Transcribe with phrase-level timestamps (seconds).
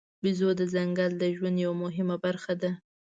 [0.21, 2.71] بیزو د ځنګل د ژوند یوه مهمه برخه ده.